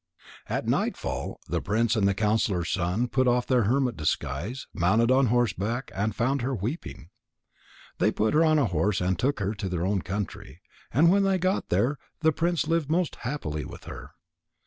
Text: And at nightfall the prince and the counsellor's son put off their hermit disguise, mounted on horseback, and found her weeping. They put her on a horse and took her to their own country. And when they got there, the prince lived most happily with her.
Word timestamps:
And 0.49 0.57
at 0.57 0.67
nightfall 0.67 1.39
the 1.47 1.61
prince 1.61 1.95
and 1.95 2.07
the 2.07 2.15
counsellor's 2.15 2.71
son 2.71 3.07
put 3.07 3.27
off 3.27 3.45
their 3.45 3.65
hermit 3.65 3.95
disguise, 3.95 4.65
mounted 4.73 5.11
on 5.11 5.27
horseback, 5.27 5.91
and 5.93 6.15
found 6.15 6.41
her 6.41 6.55
weeping. 6.55 7.11
They 7.99 8.11
put 8.11 8.33
her 8.33 8.43
on 8.43 8.57
a 8.57 8.65
horse 8.65 8.99
and 8.99 9.19
took 9.19 9.39
her 9.39 9.53
to 9.53 9.69
their 9.69 9.85
own 9.85 10.01
country. 10.01 10.61
And 10.91 11.11
when 11.11 11.21
they 11.21 11.37
got 11.37 11.69
there, 11.69 11.99
the 12.21 12.31
prince 12.31 12.65
lived 12.65 12.89
most 12.89 13.17
happily 13.17 13.63
with 13.63 13.83
her. 13.83 14.09